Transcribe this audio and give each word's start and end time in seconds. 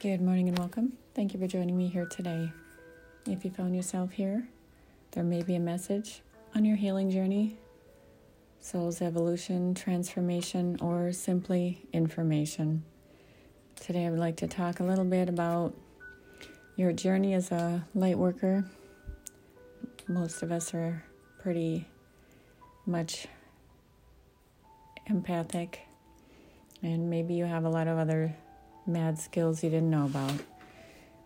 Good 0.00 0.22
morning 0.22 0.48
and 0.48 0.58
welcome. 0.58 0.94
Thank 1.14 1.34
you 1.34 1.40
for 1.40 1.46
joining 1.46 1.76
me 1.76 1.86
here 1.86 2.06
today. 2.06 2.50
If 3.26 3.44
you 3.44 3.50
found 3.50 3.76
yourself 3.76 4.12
here, 4.12 4.48
there 5.10 5.22
may 5.22 5.42
be 5.42 5.56
a 5.56 5.60
message 5.60 6.22
on 6.54 6.64
your 6.64 6.76
healing 6.76 7.10
journey, 7.10 7.58
soul's 8.60 9.02
evolution, 9.02 9.74
transformation, 9.74 10.78
or 10.80 11.12
simply 11.12 11.82
information. 11.92 12.82
Today, 13.76 14.06
I 14.06 14.10
would 14.10 14.18
like 14.18 14.38
to 14.38 14.46
talk 14.46 14.80
a 14.80 14.84
little 14.84 15.04
bit 15.04 15.28
about 15.28 15.74
your 16.76 16.94
journey 16.94 17.34
as 17.34 17.52
a 17.52 17.86
light 17.94 18.16
worker. 18.16 18.64
Most 20.08 20.42
of 20.42 20.50
us 20.50 20.72
are 20.72 21.04
pretty 21.42 21.86
much 22.86 23.26
empathic, 25.04 25.80
and 26.82 27.10
maybe 27.10 27.34
you 27.34 27.44
have 27.44 27.66
a 27.66 27.70
lot 27.70 27.86
of 27.86 27.98
other 27.98 28.34
mad 28.92 29.18
skills 29.18 29.62
you 29.62 29.70
didn't 29.70 29.90
know 29.90 30.04
about. 30.04 30.34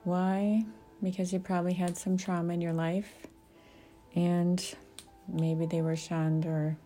Why? 0.04 0.64
Because 1.02 1.32
you 1.32 1.38
probably 1.38 1.74
had 1.74 1.96
some 1.96 2.16
trauma 2.16 2.54
in 2.54 2.60
your 2.60 2.72
life 2.72 3.26
and 4.14 4.74
maybe 5.28 5.66
they 5.66 5.82
were 5.82 5.96
shunned 5.96 6.46
or 6.46 6.76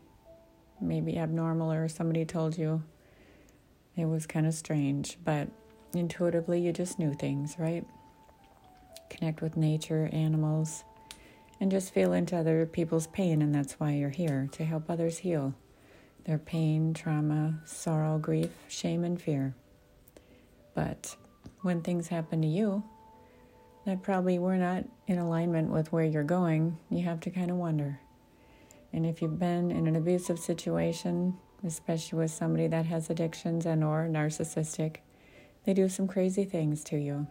maybe 0.81 1.19
abnormal 1.19 1.73
or 1.73 1.89
somebody 1.89 2.25
told 2.25 2.57
you 2.57 2.83
it 3.97 4.07
was 4.07 4.27
kind 4.27 4.47
of 4.47 4.55
strange, 4.55 5.19
but 5.25 5.49
intuitively 5.93 6.61
you 6.61 6.73
just 6.73 6.99
knew 6.99 7.15
things, 7.15 7.57
right? 7.59 7.85
Connect 9.11 9.43
with 9.43 9.57
nature, 9.57 10.09
animals, 10.13 10.85
and 11.61 11.71
just 11.71 11.93
feel 11.93 12.13
into 12.13 12.37
other 12.37 12.65
people's 12.67 13.09
pain, 13.09 13.43
and 13.43 13.53
that's 13.53 13.75
why 13.75 13.93
you're 13.93 14.11
here 14.11 14.49
to 14.53 14.65
help 14.65 14.89
others 14.89 15.19
heal 15.19 15.55
their 16.25 16.39
pain, 16.39 16.93
trauma, 16.93 17.59
sorrow, 17.65 18.19
grief, 18.19 18.51
shame, 18.69 19.03
and 19.03 19.21
fear. 19.21 19.55
But 20.79 21.17
when 21.63 21.83
things 21.83 22.07
happen 22.07 22.41
to 22.41 22.47
you 22.47 22.85
that 23.85 24.01
probably 24.01 24.39
were 24.39 24.57
not 24.57 24.85
in 25.09 25.19
alignment 25.19 25.71
with 25.71 25.91
where 25.91 26.05
you're 26.05 26.23
going, 26.23 26.79
you 26.89 27.03
have 27.03 27.19
to 27.23 27.31
kind 27.31 27.51
of 27.51 27.57
wonder. 27.57 27.99
And 28.93 29.05
if 29.05 29.21
you've 29.21 29.41
been 29.41 29.73
in 29.73 29.89
an 29.89 29.97
abusive 29.97 30.39
situation, 30.39 31.37
especially 31.67 32.21
with 32.21 32.31
somebody 32.31 32.69
that 32.69 32.87
has 32.87 33.11
addictions 33.11 33.67
and 33.67 33.83
or 33.83 34.07
narcissistic, 34.09 34.99
they 35.65 35.75
do 35.75 35.89
some 35.89 36.07
crazy 36.07 36.45
things 36.45 36.85
to 36.85 36.97
you. 36.97 37.27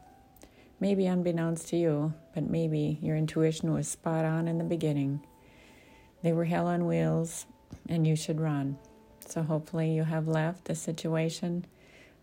Maybe 0.81 1.05
unbeknownst 1.05 1.69
to 1.69 1.77
you, 1.77 2.13
but 2.35 2.49
maybe 2.49 2.99
your 3.01 3.15
intuition 3.15 3.73
was 3.73 3.87
spot 3.87 4.25
on 4.25 4.49
in 4.49 4.57
the 4.57 4.65
beginning. 4.65 5.25
They 6.21 6.33
were 6.33 6.43
hell 6.43 6.67
on 6.67 6.85
wheels 6.85 7.45
and 7.87 8.05
you 8.05 8.17
should 8.17 8.41
run. 8.41 8.77
So 9.25 9.41
hopefully 9.41 9.93
you 9.93 10.03
have 10.03 10.27
left 10.27 10.65
the 10.65 10.75
situation 10.75 11.65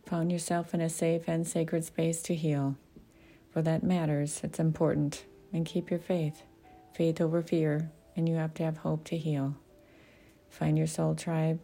found 0.06 0.30
yourself 0.30 0.74
in 0.74 0.80
a 0.80 0.88
safe 0.88 1.28
and 1.28 1.46
sacred 1.46 1.84
space 1.84 2.22
to 2.22 2.34
heal. 2.34 2.76
For 3.50 3.62
that 3.62 3.82
matters, 3.82 4.40
it's 4.42 4.58
important. 4.58 5.24
And 5.52 5.64
keep 5.64 5.90
your 5.90 6.00
faith 6.00 6.42
faith 6.94 7.20
over 7.20 7.42
fear, 7.42 7.90
and 8.16 8.28
you 8.28 8.36
have 8.36 8.54
to 8.54 8.62
have 8.62 8.78
hope 8.78 9.04
to 9.04 9.16
heal. 9.16 9.56
Find 10.48 10.78
your 10.78 10.86
soul 10.86 11.16
tribe. 11.16 11.58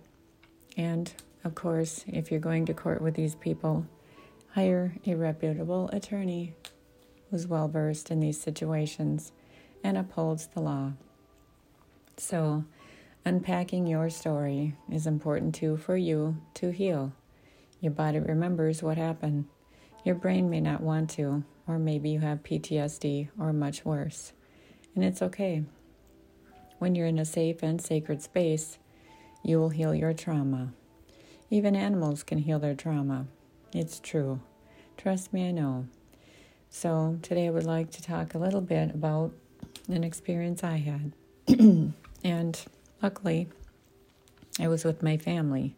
And, 0.77 1.13
of 1.45 1.55
course, 1.55 2.05
if 2.09 2.31
you're 2.31 2.41
going 2.41 2.67
to 2.67 2.75
court 2.75 3.01
with 3.01 3.15
these 3.15 3.37
people, 3.37 3.87
hire 4.55 4.97
a 5.07 5.15
reputable 5.15 5.89
attorney 5.93 6.55
who's 7.31 7.47
well 7.47 7.69
versed 7.69 8.11
in 8.11 8.19
these 8.19 8.41
situations 8.41 9.33
and 9.85 9.97
upholds 9.97 10.49
the 10.49 10.61
law. 10.61 10.93
So, 12.17 12.65
unpacking 13.25 13.87
your 13.87 14.11
story 14.11 14.75
is 14.91 15.07
important 15.07 15.55
too 15.55 15.77
for 15.77 15.97
you 15.97 16.39
to 16.55 16.71
heal. 16.71 17.13
Your 17.81 17.93
body 17.93 18.19
remembers 18.19 18.83
what 18.83 18.99
happened. 18.99 19.47
Your 20.05 20.15
brain 20.15 20.51
may 20.51 20.61
not 20.61 20.83
want 20.83 21.11
to, 21.11 21.45
or 21.67 21.79
maybe 21.79 22.11
you 22.11 22.21
have 22.21 22.43
PTSD 22.43 23.29
or 23.39 23.53
much 23.53 23.85
worse. 23.85 24.33
And 24.95 25.05
it's 25.05 25.23
okay. 25.23 25.65
When 26.79 26.95
you're 26.95 27.07
in 27.07 27.19
a 27.19 27.25
safe 27.25 27.63
and 27.63 27.81
sacred 27.81 28.23
space, 28.23 28.79
you 29.43 29.59
will 29.59 29.71
heal 29.71 29.95
your 29.95 30.13
trauma. 30.13 30.73
Even 31.49 31.75
animals 31.75 32.23
can 32.23 32.39
heal 32.39 32.59
their 32.59 32.75
trauma. 32.75 33.27
It's 33.73 33.99
true. 33.99 34.41
Trust 34.97 35.33
me, 35.33 35.49
I 35.49 35.51
know. 35.51 35.87
So, 36.69 37.19
today 37.23 37.47
I 37.47 37.51
would 37.51 37.65
like 37.65 37.91
to 37.93 38.03
talk 38.03 38.35
a 38.35 38.39
little 38.39 38.61
bit 38.61 38.95
about 38.95 39.33
an 39.89 40.05
experience 40.05 40.63
I 40.63 40.77
had. 40.77 41.13
and 42.25 42.65
luckily, 43.03 43.49
I 44.59 44.69
was 44.69 44.85
with 44.85 45.03
my 45.03 45.17
family. 45.17 45.75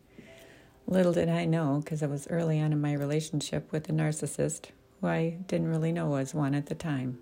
Little 0.93 1.15
did 1.15 1.31
I 1.31 1.47
know, 1.47 1.81
because 1.83 2.03
I 2.03 2.07
was 2.07 2.29
early 2.29 2.61
on 2.61 2.71
in 2.71 2.79
my 2.79 2.93
relationship 2.93 3.73
with 3.73 3.89
a 3.89 3.93
narcissist 3.93 4.67
who 5.01 5.07
I 5.07 5.39
didn't 5.47 5.71
really 5.71 5.91
know 5.91 6.09
was 6.09 6.35
one 6.35 6.55
at 6.55 6.67
the 6.67 6.75
time. 6.75 7.19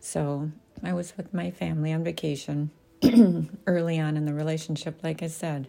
So 0.00 0.50
I 0.82 0.94
was 0.94 1.14
with 1.14 1.34
my 1.34 1.50
family 1.50 1.92
on 1.92 2.02
vacation 2.02 2.70
early 3.66 4.00
on 4.00 4.16
in 4.16 4.24
the 4.24 4.32
relationship, 4.32 5.04
like 5.04 5.22
I 5.22 5.26
said, 5.26 5.68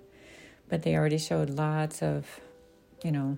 but 0.70 0.84
they 0.84 0.96
already 0.96 1.18
showed 1.18 1.50
lots 1.50 2.02
of, 2.02 2.40
you 3.04 3.12
know, 3.12 3.38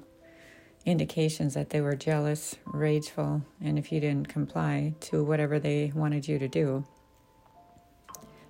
indications 0.85 1.55
that 1.55 1.71
they 1.71 1.81
were 1.81 1.95
jealous, 1.95 2.55
rageful, 2.67 3.41
and 3.59 3.79
if 3.79 3.91
you 3.91 3.99
didn't 3.99 4.29
comply 4.29 4.93
to 4.99 5.23
whatever 5.23 5.57
they 5.57 5.91
wanted 5.95 6.27
you 6.27 6.37
to 6.37 6.47
do, 6.47 6.85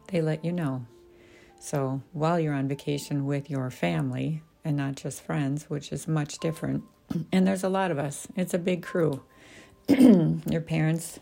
they 0.10 0.20
let 0.20 0.44
you 0.44 0.52
know. 0.52 0.86
So 1.62 2.02
while 2.12 2.42
you're 2.42 2.54
on 2.54 2.68
vacation 2.68 3.26
with 3.26 3.50
your 3.50 3.72
family, 3.72 4.42
and 4.66 4.78
not 4.78 4.96
just 4.96 5.22
friends, 5.22 5.70
which 5.70 5.92
is 5.92 6.08
much 6.08 6.40
different. 6.40 6.84
And 7.32 7.46
there's 7.46 7.64
a 7.64 7.70
lot 7.70 7.92
of 7.92 8.00
us, 8.00 8.28
it's 8.36 8.54
a 8.54 8.60
big 8.60 8.82
crew. 8.82 9.22
Your 9.88 10.62
parents, 10.62 11.20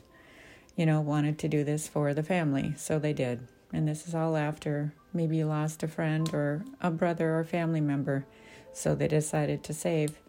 you 0.76 0.86
know, 0.86 1.02
wanted 1.02 1.40
to 1.40 1.48
do 1.48 1.64
this 1.64 1.88
for 1.88 2.14
the 2.14 2.24
family, 2.24 2.74
so 2.78 3.00
they 3.00 3.14
did. 3.14 3.48
And 3.74 3.88
this 3.88 4.08
is 4.08 4.16
all 4.16 4.38
after 4.38 4.94
maybe 5.14 5.38
you 5.38 5.46
lost 5.46 5.84
a 5.84 5.88
friend 5.88 6.30
or 6.34 6.64
a 6.80 6.92
brother 6.92 7.38
or 7.38 7.44
family 7.44 7.82
member, 7.82 8.26
so 8.74 8.96
they 8.96 9.08
decided 9.08 9.64
to 9.64 9.74
save 9.74 10.20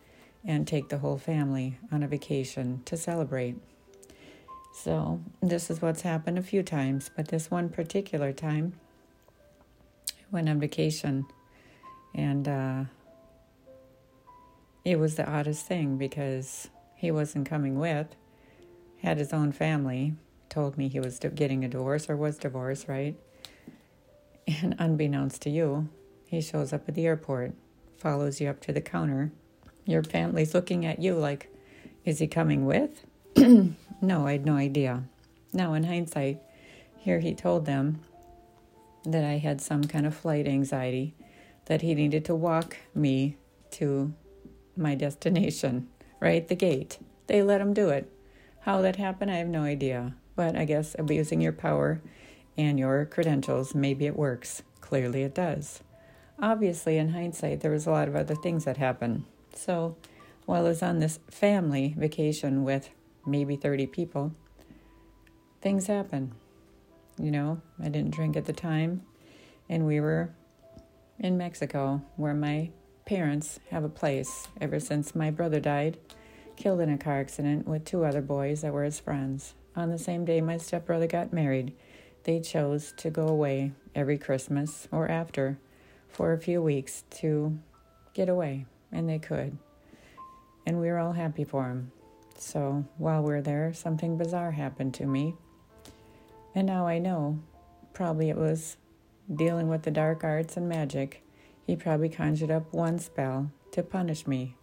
and 0.45 0.67
take 0.67 0.89
the 0.89 0.99
whole 0.99 1.19
family 1.19 1.79
on 1.91 2.03
a 2.03 2.09
vacation 2.09 2.83
to 2.87 2.97
celebrate. 2.97 3.57
So, 4.75 5.21
this 5.43 5.71
is 5.71 5.83
what's 5.83 6.01
happened 6.03 6.39
a 6.39 6.43
few 6.43 6.63
times, 6.63 7.11
but 7.15 7.29
this 7.29 7.51
one 7.51 7.69
particular 7.69 8.33
time, 8.33 8.73
I 10.09 10.25
went 10.31 10.49
on 10.49 10.59
vacation 10.59 11.27
and 12.15 12.49
uh, 12.49 12.85
it 14.85 14.99
was 14.99 15.15
the 15.15 15.29
oddest 15.29 15.67
thing 15.67 15.97
because 15.97 16.69
he 16.97 17.11
wasn't 17.11 17.49
coming 17.49 17.79
with, 17.79 18.15
had 19.03 19.19
his 19.19 19.33
own 19.33 19.53
family, 19.53 20.15
told 20.49 20.77
me 20.77 20.89
he 20.89 21.01
was 21.01 21.19
getting 21.35 21.65
a 21.65 21.69
divorce 21.69 22.09
or 22.11 22.17
was 22.17 22.39
divorced, 22.39 22.89
right? 22.89 23.17
And 24.47 24.75
unbeknownst 24.79 25.43
to 25.43 25.51
you, 25.51 25.89
he 26.27 26.41
shows 26.41 26.73
up 26.73 26.89
at 26.89 26.95
the 26.95 27.07
airport, 27.07 27.55
follows 27.97 28.41
you 28.41 28.49
up 28.49 28.61
to 28.61 28.73
the 28.73 28.81
counter. 28.81 29.33
Your 29.85 30.03
family's 30.03 30.55
looking 30.55 30.85
at 30.85 31.01
you 31.01 31.15
like, 31.15 31.53
is 32.05 32.19
he 32.19 32.27
coming 32.27 32.67
with? 32.67 33.05
no, 33.37 34.27
I 34.27 34.33
had 34.33 34.47
no 34.47 34.57
idea. 34.57 35.05
Now, 35.53 35.75
in 35.75 35.85
hindsight, 35.85 36.41
here 36.99 37.21
he 37.21 37.35
told 37.35 37.67
them 37.67 38.01
that 39.05 39.25
I 39.25 39.39
had 39.39 39.61
some 39.61 39.85
kind 39.85 40.07
of 40.07 40.15
flight 40.15 40.47
anxiety, 40.47 41.15
that 41.67 41.83
he 41.83 41.95
needed 41.95 42.25
to 42.27 42.35
walk 42.35 42.77
me 42.95 43.37
to 43.73 44.13
my 44.77 44.95
destination, 44.95 45.89
right? 46.21 46.47
The 46.47 46.55
gate. 46.55 46.99
They 47.27 47.43
let 47.43 47.59
them 47.59 47.75
do 47.75 47.89
it. 47.91 48.11
How 48.61 48.81
that 48.83 48.97
happened, 48.97 49.31
I 49.31 49.37
have 49.37 49.49
no 49.49 49.63
idea. 49.63 50.15
But 50.37 50.57
I 50.57 50.65
guess 50.65 50.97
abusing 50.99 51.41
your 51.41 51.53
power 51.53 52.01
and 52.57 52.79
your 52.79 53.05
credentials, 53.07 53.75
maybe 53.75 54.07
it 54.07 54.17
works. 54.17 54.63
Clearly 54.81 55.23
it 55.23 55.35
does. 55.35 55.83
Obviously, 56.39 56.97
in 56.99 57.11
hindsight, 57.11 57.61
there 57.61 57.71
was 57.71 57.87
a 57.87 57.91
lot 57.91 58.09
of 58.09 58.17
other 58.17 58.35
things 58.35 58.65
that 58.65 58.77
happened. 58.77 59.25
So 59.55 59.97
while 60.47 60.67
I 60.67 60.71
was 60.71 60.83
on 60.83 60.99
this 60.99 61.19
family 61.31 61.95
vacation 61.97 62.65
with 62.65 62.91
maybe 63.27 63.57
30 63.57 63.87
people, 63.87 64.33
things 65.61 65.87
happen. 65.87 66.33
You 67.19 67.31
know, 67.31 67.61
I 67.81 67.89
didn't 67.89 68.15
drink 68.15 68.37
at 68.37 68.47
the 68.47 68.53
time, 68.53 69.03
and 69.69 69.87
we 69.87 70.01
were 70.01 70.35
in 71.19 71.37
Mexico 71.37 72.03
where 72.17 72.35
my 72.35 72.71
parents 73.05 73.61
have 73.71 73.85
a 73.85 73.89
place 73.89 74.49
ever 74.61 74.79
since 74.81 75.15
my 75.15 75.31
brother 75.31 75.61
died, 75.61 75.99
killed 76.57 76.81
in 76.81 76.91
a 76.91 76.99
car 76.99 77.21
accident 77.21 77.67
with 77.67 77.85
two 77.85 78.05
other 78.05 78.23
boys 78.23 78.63
that 78.63 78.73
were 78.73 78.85
his 78.85 79.01
friends. 79.01 79.55
On 79.75 79.91
the 79.91 79.99
same 79.99 80.25
day 80.25 80.41
my 80.41 80.59
stepbrother 80.59 81.07
got 81.07 81.33
married, 81.33 81.75
they 82.25 82.41
chose 82.41 82.93
to 82.99 83.11
go 83.11 83.27
away 83.27 83.73
every 83.95 84.19
Christmas 84.19 84.87
or 84.93 85.09
after 85.09 85.59
for 86.09 86.33
a 86.33 86.39
few 86.39 86.63
weeks 86.63 87.05
to 87.11 87.59
get 88.15 88.29
away, 88.29 88.67
and 88.93 89.09
they 89.09 89.19
could. 89.19 89.57
And 90.67 90.81
we 90.81 90.89
were 90.89 90.99
all 90.99 91.13
happy 91.13 91.45
for 91.45 91.69
them. 91.69 91.91
So 92.39 92.85
while 92.99 93.23
we 93.23 93.35
are 93.35 93.43
there, 93.43 93.73
something 93.73 94.17
bizarre 94.17 94.53
happened 94.53 94.95
to 94.95 95.07
me. 95.07 95.35
And 96.55 96.67
now 96.67 96.87
I 96.87 96.99
know, 96.99 97.41
probably 97.95 98.31
it 98.31 98.37
was 98.37 98.77
dealing 99.35 99.69
with 99.69 99.83
the 99.83 99.91
dark 99.91 100.23
arts 100.23 100.57
and 100.57 100.69
magic 100.69 101.25
he 101.73 101.77
probably 101.77 102.11
conjured 102.11 102.51
up 102.51 102.71
one 102.75 102.99
spell 102.99 103.51
to 103.71 103.83
punish 103.83 104.27
me. 104.27 104.55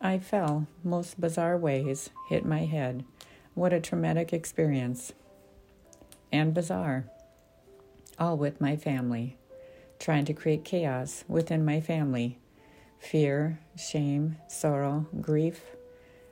I 0.00 0.20
fell 0.20 0.68
most 0.84 1.20
bizarre 1.20 1.58
ways, 1.58 2.10
hit 2.28 2.44
my 2.44 2.64
head. 2.64 3.04
What 3.54 3.72
a 3.72 3.80
traumatic 3.80 4.32
experience. 4.32 5.12
And 6.30 6.54
bizarre. 6.54 7.06
All 8.20 8.36
with 8.36 8.60
my 8.60 8.76
family, 8.76 9.36
trying 9.98 10.26
to 10.26 10.32
create 10.32 10.64
chaos 10.64 11.24
within 11.26 11.64
my 11.64 11.80
family 11.80 12.38
fear, 13.00 13.58
shame, 13.76 14.36
sorrow, 14.46 15.08
grief, 15.20 15.60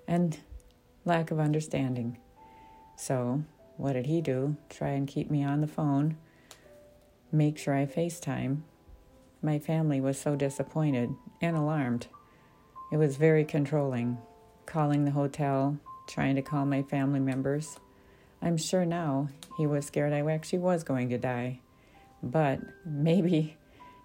and 0.06 0.38
lack 1.04 1.32
of 1.32 1.40
understanding. 1.40 2.16
So, 2.96 3.42
what 3.76 3.94
did 3.94 4.06
he 4.06 4.20
do? 4.20 4.56
Try 4.70 4.90
and 4.90 5.08
keep 5.08 5.32
me 5.32 5.42
on 5.42 5.62
the 5.62 5.66
phone, 5.66 6.16
make 7.32 7.58
sure 7.58 7.74
I 7.74 7.86
FaceTime. 7.86 8.60
My 9.44 9.58
family 9.58 10.00
was 10.00 10.20
so 10.20 10.36
disappointed 10.36 11.16
and 11.40 11.56
alarmed. 11.56 12.06
It 12.92 12.96
was 12.96 13.16
very 13.16 13.44
controlling, 13.44 14.18
calling 14.66 15.04
the 15.04 15.10
hotel, 15.10 15.78
trying 16.06 16.36
to 16.36 16.42
call 16.42 16.64
my 16.64 16.82
family 16.82 17.18
members. 17.18 17.80
I'm 18.40 18.56
sure 18.56 18.84
now 18.84 19.28
he 19.58 19.66
was 19.66 19.86
scared 19.86 20.12
I 20.12 20.20
actually 20.30 20.60
was 20.60 20.84
going 20.84 21.08
to 21.08 21.18
die. 21.18 21.60
But 22.22 22.60
maybe 22.86 23.56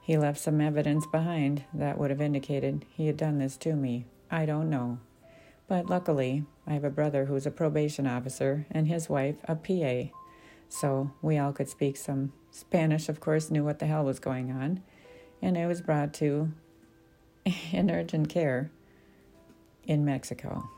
he 0.01 0.17
left 0.17 0.39
some 0.39 0.59
evidence 0.59 1.05
behind 1.05 1.65
that 1.73 1.99
would 1.99 2.09
have 2.09 2.21
indicated 2.21 2.85
he 2.89 3.05
had 3.05 3.17
done 3.17 3.37
this 3.37 3.57
to 3.57 3.75
me. 3.75 4.05
I 4.31 4.47
don't 4.47 4.71
know. 4.71 4.97
But 5.67 5.87
luckily, 5.87 6.45
I 6.65 6.73
have 6.73 6.83
a 6.83 6.89
brother 6.89 7.25
who's 7.25 7.45
a 7.45 7.51
probation 7.51 8.07
officer 8.07 8.65
and 8.71 8.87
his 8.87 9.07
wife 9.07 9.35
a 9.43 9.55
PA. 9.55 10.11
So 10.69 11.11
we 11.21 11.37
all 11.37 11.53
could 11.53 11.69
speak 11.69 11.95
some 11.97 12.33
Spanish, 12.49 13.07
of 13.07 13.19
course, 13.19 13.51
knew 13.51 13.63
what 13.63 13.79
the 13.79 13.85
hell 13.85 14.03
was 14.03 14.19
going 14.19 14.51
on. 14.51 14.81
And 15.41 15.57
I 15.57 15.67
was 15.67 15.81
brought 15.81 16.13
to 16.15 16.51
an 17.73 17.91
urgent 17.91 18.29
care 18.29 18.71
in 19.85 20.05
Mexico. 20.05 20.69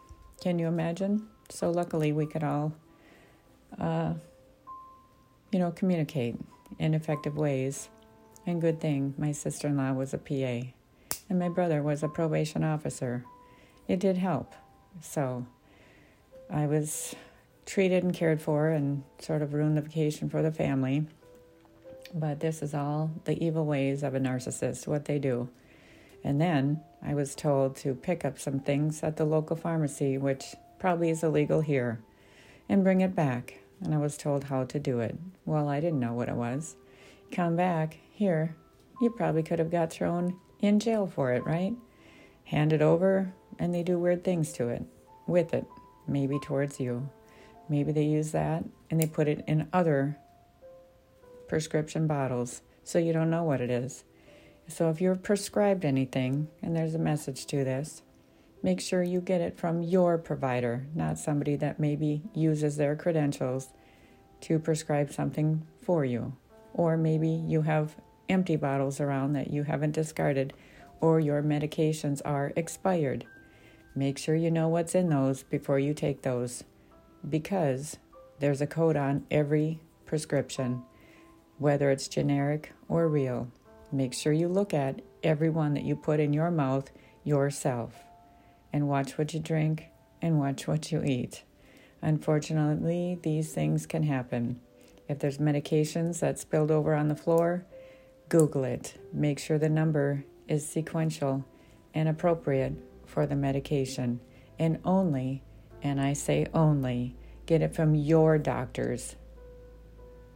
Can 0.41 0.59
you 0.59 0.67
imagine? 0.67 1.27
So 1.49 1.71
luckily, 1.71 2.11
we 2.11 2.25
could 2.25 2.43
all, 2.43 2.73
uh, 3.79 4.13
you 5.51 5.59
know, 5.59 5.71
communicate 5.71 6.35
in 6.77 6.93
effective 6.93 7.37
ways. 7.37 7.89
And 8.45 8.61
good 8.61 8.79
thing 8.79 9.13
my 9.17 9.31
sister 9.31 9.67
in 9.67 9.77
law 9.77 9.93
was 9.93 10.13
a 10.13 10.17
PA 10.17 10.69
and 11.29 11.39
my 11.39 11.49
brother 11.49 11.83
was 11.83 12.03
a 12.03 12.07
probation 12.07 12.63
officer. 12.63 13.23
It 13.87 13.99
did 13.99 14.17
help. 14.17 14.53
So 15.01 15.45
I 16.49 16.65
was 16.65 17.15
treated 17.65 18.03
and 18.03 18.13
cared 18.13 18.41
for 18.41 18.69
and 18.69 19.03
sort 19.19 19.41
of 19.41 19.53
ruined 19.53 19.77
the 19.77 19.81
vacation 19.81 20.29
for 20.29 20.41
the 20.41 20.51
family. 20.51 21.05
But 22.13 22.39
this 22.39 22.61
is 22.61 22.73
all 22.73 23.11
the 23.25 23.43
evil 23.43 23.65
ways 23.65 24.03
of 24.03 24.15
a 24.15 24.19
narcissist, 24.19 24.87
what 24.87 25.05
they 25.05 25.19
do. 25.19 25.49
And 26.23 26.41
then 26.41 26.81
I 27.01 27.13
was 27.13 27.35
told 27.35 27.75
to 27.77 27.93
pick 27.93 28.25
up 28.25 28.39
some 28.39 28.59
things 28.59 29.03
at 29.03 29.17
the 29.17 29.25
local 29.25 29.55
pharmacy, 29.55 30.17
which 30.17 30.55
probably 30.79 31.09
is 31.09 31.23
illegal 31.23 31.61
here, 31.61 31.99
and 32.67 32.83
bring 32.83 33.01
it 33.01 33.15
back. 33.15 33.59
And 33.81 33.93
I 33.93 33.97
was 33.97 34.17
told 34.17 34.45
how 34.45 34.65
to 34.65 34.79
do 34.79 34.99
it. 34.99 35.17
Well, 35.45 35.69
I 35.69 35.79
didn't 35.79 35.99
know 35.99 36.13
what 36.13 36.29
it 36.29 36.35
was. 36.35 36.75
Come 37.31 37.55
back 37.55 37.97
here, 38.11 38.55
you 39.01 39.09
probably 39.09 39.43
could 39.43 39.59
have 39.59 39.71
got 39.71 39.91
thrown 39.91 40.35
in 40.59 40.79
jail 40.79 41.07
for 41.07 41.31
it, 41.31 41.45
right? 41.45 41.73
Hand 42.45 42.73
it 42.73 42.81
over, 42.81 43.33
and 43.57 43.73
they 43.73 43.83
do 43.83 43.99
weird 43.99 44.23
things 44.23 44.51
to 44.53 44.67
it, 44.69 44.83
with 45.27 45.53
it, 45.53 45.65
maybe 46.07 46.39
towards 46.39 46.79
you. 46.79 47.09
Maybe 47.69 47.91
they 47.91 48.03
use 48.03 48.31
that 48.31 48.63
and 48.89 48.99
they 48.99 49.05
put 49.05 49.27
it 49.27 49.43
in 49.47 49.69
other 49.71 50.17
prescription 51.49 52.07
bottles 52.07 52.61
so 52.83 52.97
you 52.97 53.11
don't 53.11 53.29
know 53.29 53.43
what 53.43 53.61
it 53.61 53.69
is. 53.69 54.03
So 54.67 54.89
if 54.89 55.01
you're 55.01 55.15
prescribed 55.15 55.83
anything, 55.83 56.47
and 56.61 56.75
there's 56.75 56.95
a 56.95 56.99
message 56.99 57.45
to 57.47 57.63
this, 57.63 58.03
make 58.61 58.79
sure 58.79 59.01
you 59.01 59.19
get 59.19 59.41
it 59.41 59.57
from 59.57 59.81
your 59.81 60.17
provider, 60.17 60.85
not 60.93 61.17
somebody 61.17 61.55
that 61.57 61.79
maybe 61.79 62.21
uses 62.33 62.77
their 62.77 62.95
credentials 62.95 63.69
to 64.41 64.59
prescribe 64.59 65.11
something 65.11 65.65
for 65.81 66.05
you. 66.05 66.33
Or 66.73 66.97
maybe 66.97 67.29
you 67.29 67.63
have 67.63 67.95
empty 68.29 68.55
bottles 68.55 69.01
around 69.01 69.33
that 69.33 69.51
you 69.51 69.63
haven't 69.63 69.93
discarded, 69.93 70.53
or 71.01 71.19
your 71.19 71.41
medications 71.41 72.21
are 72.23 72.53
expired. 72.55 73.25
Make 73.95 74.17
sure 74.17 74.35
you 74.35 74.51
know 74.51 74.67
what's 74.67 74.93
in 74.93 75.09
those 75.09 75.43
before 75.43 75.79
you 75.79 75.93
take 75.93 76.21
those 76.21 76.63
because 77.27 77.97
there's 78.39 78.61
a 78.61 78.67
code 78.67 78.95
on 78.95 79.25
every 79.31 79.81
prescription, 80.05 80.83
whether 81.59 81.91
it's 81.91 82.07
generic 82.07 82.73
or 82.87 83.07
real. 83.07 83.51
Make 83.91 84.13
sure 84.13 84.33
you 84.33 84.47
look 84.47 84.73
at 84.73 85.01
every 85.23 85.49
one 85.49 85.75
that 85.75 85.83
you 85.83 85.95
put 85.95 86.19
in 86.19 86.33
your 86.33 86.51
mouth 86.51 86.89
yourself 87.23 87.93
and 88.73 88.87
watch 88.87 89.17
what 89.17 89.33
you 89.33 89.39
drink 89.39 89.85
and 90.21 90.39
watch 90.39 90.67
what 90.67 90.91
you 90.91 91.03
eat. 91.03 91.43
Unfortunately, 92.01 93.19
these 93.21 93.53
things 93.53 93.85
can 93.85 94.03
happen. 94.03 94.59
If 95.07 95.19
there's 95.19 95.37
medications 95.37 96.19
that 96.19 96.39
spilled 96.39 96.71
over 96.71 96.93
on 96.93 97.07
the 97.07 97.15
floor, 97.15 97.65
Google 98.29 98.63
it. 98.63 98.93
Make 99.11 99.39
sure 99.39 99.57
the 99.57 99.69
number 99.69 100.23
is 100.47 100.67
sequential 100.67 101.45
and 101.93 102.07
appropriate 102.07 102.73
for 103.05 103.25
the 103.25 103.35
medication, 103.35 104.19
and 104.59 104.79
only, 104.85 105.41
and 105.81 105.99
I 105.99 106.13
say 106.13 106.45
only, 106.53 107.15
get 107.47 107.63
it 107.63 107.75
from 107.75 107.95
your 107.95 108.37
doctors. 108.37 109.15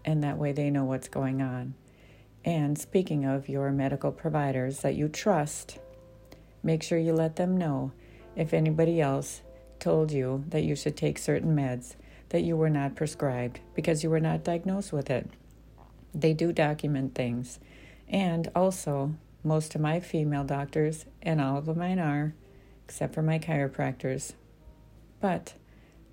And 0.05 0.23
that 0.23 0.37
way 0.37 0.51
they 0.51 0.69
know 0.69 0.83
what's 0.83 1.07
going 1.07 1.41
on. 1.41 1.75
And 2.45 2.77
speaking 2.77 3.25
of 3.25 3.47
your 3.47 3.71
medical 3.71 4.11
providers 4.11 4.79
that 4.79 4.95
you 4.95 5.07
trust, 5.07 5.79
make 6.61 6.83
sure 6.83 6.97
you 6.97 7.13
let 7.13 7.37
them 7.37 7.57
know 7.57 7.91
if 8.35 8.53
anybody 8.53 8.99
else 8.99 9.41
told 9.79 10.11
you 10.11 10.43
that 10.49 10.63
you 10.63 10.75
should 10.75 10.97
take 10.97 11.17
certain 11.17 11.55
meds 11.55 11.95
that 12.33 12.41
you 12.41 12.57
were 12.57 12.69
not 12.69 12.95
prescribed 12.95 13.59
because 13.75 14.03
you 14.03 14.09
were 14.09 14.19
not 14.19 14.43
diagnosed 14.43 14.91
with 14.91 15.09
it. 15.11 15.29
They 16.15 16.33
do 16.33 16.51
document 16.51 17.13
things. 17.13 17.59
And 18.09 18.49
also, 18.55 19.13
most 19.43 19.75
of 19.75 19.81
my 19.81 19.99
female 19.99 20.43
doctors, 20.43 21.05
and 21.21 21.39
all 21.39 21.57
of 21.59 21.77
mine 21.77 21.99
are, 21.99 22.33
except 22.85 23.13
for 23.13 23.21
my 23.21 23.37
chiropractors. 23.37 24.33
But 25.21 25.53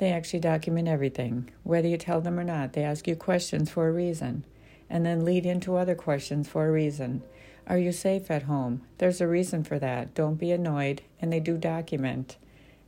they 0.00 0.12
actually 0.12 0.40
document 0.40 0.88
everything. 0.88 1.50
Whether 1.62 1.86
you 1.86 1.98
tell 1.98 2.22
them 2.22 2.40
or 2.40 2.44
not, 2.44 2.72
they 2.72 2.82
ask 2.82 3.06
you 3.06 3.14
questions 3.14 3.70
for 3.70 3.86
a 3.86 3.92
reason 3.92 4.46
and 4.88 5.04
then 5.04 5.26
lead 5.26 5.44
into 5.44 5.76
other 5.76 5.94
questions 5.94 6.48
for 6.48 6.66
a 6.66 6.72
reason. 6.72 7.22
Are 7.66 7.76
you 7.76 7.92
safe 7.92 8.30
at 8.30 8.44
home? 8.44 8.82
There's 8.96 9.20
a 9.20 9.28
reason 9.28 9.62
for 9.62 9.78
that. 9.78 10.14
Don't 10.14 10.36
be 10.36 10.52
annoyed, 10.52 11.02
and 11.20 11.30
they 11.30 11.38
do 11.38 11.58
document. 11.58 12.38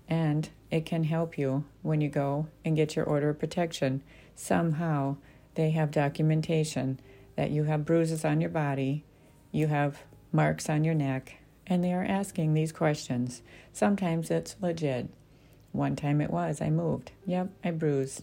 And 0.09 0.49
it 0.71 0.87
can 0.87 1.05
help 1.05 1.37
you 1.37 1.65
when 1.83 2.01
you 2.01 2.09
go 2.09 2.49
and 2.65 2.77
get 2.77 2.97
your 2.97 3.05
order 3.05 3.29
of 3.29 3.39
protection. 3.39 4.03
Somehow 4.35 5.17
they 5.55 5.71
have 5.73 5.91
documentation 5.91 6.99
that 7.37 7.51
you 7.51 7.65
have 7.65 7.85
bruises 7.85 8.25
on 8.25 8.41
your 8.41 8.51
body, 8.51 9.05
you 9.51 9.67
have 9.67 10.03
marks 10.33 10.71
on 10.71 10.83
your 10.83 10.95
neck, 10.95 11.37
and 11.67 11.85
they 11.85 11.93
are 11.93 12.05
asking 12.05 12.55
these 12.55 12.73
questions. 12.73 13.43
Sometimes 13.71 14.31
it's 14.31 14.57
legit. 14.63 15.11
One 15.73 15.97
time 15.97 16.21
it 16.21 16.31
was, 16.31 16.61
I 16.61 16.71
moved. 16.71 17.13
Yep, 17.27 17.51
I 17.65 17.71
bruised. 17.71 18.23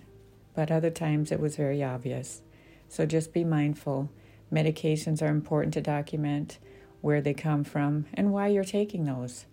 But 0.55 0.71
other 0.71 0.89
times 0.89 1.31
it 1.31 1.39
was 1.39 1.55
very 1.55 1.83
obvious. 1.83 2.41
So 2.87 3.05
just 3.05 3.33
be 3.33 3.43
mindful. 3.43 4.09
Medications 4.51 5.21
are 5.21 5.27
important 5.27 5.73
to 5.75 5.81
document 5.81 6.59
where 7.01 7.21
they 7.21 7.33
come 7.33 7.63
from 7.63 8.05
and 8.13 8.31
why 8.31 8.47
you're 8.47 8.63
taking 8.63 9.05
those. 9.05 9.45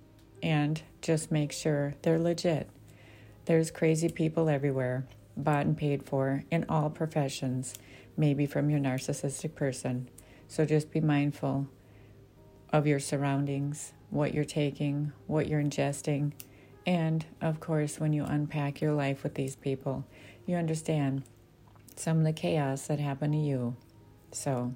And 0.43 0.83
just 1.01 1.31
make 1.31 1.53
sure 1.53 1.95
they're 2.03 2.19
legit. 2.19 2.69
There's 3.47 3.71
crazy 3.71 4.09
people 4.09 4.49
everywhere, 4.49 5.07
bought 5.37 5.67
and 5.67 5.77
paid 5.77 6.03
for 6.03 6.45
in 6.51 6.67
all 6.69 6.91
professions, 6.91 7.75
maybe 8.17 8.47
from 8.47 8.71
your 8.71 8.81
narcissistic 8.81 9.55
person. 9.55 10.09
So 10.49 10.65
just 10.65 10.91
be 10.91 11.01
mindful 11.01 11.69
of 12.73 12.87
your 12.87 13.01
surroundings, 13.01 13.93
what 14.11 14.35
you're 14.35 14.45
taking, 14.45 15.13
what 15.27 15.49
you're 15.49 15.63
ingesting. 15.63 16.33
And 16.87 17.27
of 17.41 17.59
course, 17.59 17.99
when 17.99 18.13
you 18.13 18.25
unpack 18.25 18.81
your 18.81 18.93
life 18.93 19.25
with 19.25 19.35
these 19.35 19.57
people, 19.57 20.07
you 20.47 20.57
understand 20.57 21.25
some 21.97 22.19
of 22.19 22.25
the 22.25 22.33
chaos 22.33 22.87
that 22.87 23.01
happened 23.01 23.33
to 23.33 23.39
you. 23.39 23.77
So, 24.31 24.73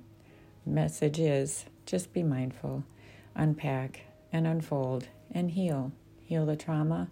message 0.66 1.20
is 1.20 1.66
just 1.86 2.12
be 2.12 2.24
mindful, 2.24 2.84
unpack 3.36 4.02
and 4.32 4.46
unfold 4.46 5.06
and 5.30 5.52
heal. 5.52 5.92
Heal 6.24 6.46
the 6.46 6.56
trauma, 6.56 7.10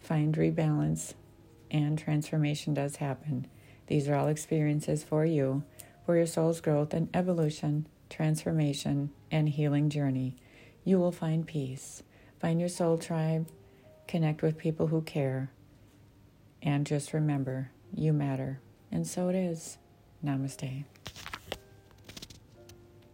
find 0.00 0.34
rebalance, 0.34 1.14
and 1.70 1.98
transformation 1.98 2.74
does 2.74 2.96
happen. 2.96 3.46
These 3.86 4.08
are 4.08 4.14
all 4.14 4.28
experiences 4.28 5.04
for 5.04 5.24
you, 5.24 5.64
for 6.06 6.16
your 6.16 6.26
soul's 6.26 6.60
growth 6.60 6.94
and 6.94 7.08
evolution, 7.14 7.86
transformation, 8.08 9.10
and 9.30 9.48
healing 9.48 9.90
journey. 9.90 10.36
You 10.84 10.98
will 10.98 11.12
find 11.12 11.46
peace. 11.46 12.02
Find 12.40 12.58
your 12.58 12.68
soul 12.68 12.98
tribe, 12.98 13.48
connect 14.10 14.42
with 14.42 14.58
people 14.58 14.88
who 14.88 15.02
care, 15.02 15.52
and 16.60 16.84
just 16.84 17.14
remember 17.14 17.70
you 17.94 18.12
matter. 18.12 18.60
And 18.90 19.06
so 19.06 19.28
it 19.28 19.36
is. 19.36 19.78
Namaste. 20.24 20.84